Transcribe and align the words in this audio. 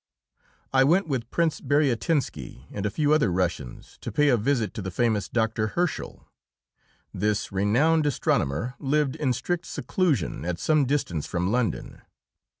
I 0.73 0.83
went 0.83 1.05
with 1.07 1.29
Prince 1.29 1.61
Bariatinski 1.61 2.65
and 2.71 2.87
a 2.87 2.89
few 2.89 3.13
other 3.13 3.31
Russians 3.31 3.99
to 4.01 4.11
pay 4.11 4.29
a 4.29 4.35
visit 4.35 4.73
to 4.73 4.81
the 4.81 4.89
famous 4.89 5.29
Doctor 5.29 5.73
Herschel. 5.77 6.27
This 7.13 7.51
renowned 7.51 8.07
astronomer 8.07 8.73
lived 8.79 9.15
in 9.15 9.31
strict 9.31 9.67
seclusion 9.67 10.43
at 10.43 10.57
some 10.57 10.85
distance 10.87 11.27
from 11.27 11.51
London. 11.51 12.01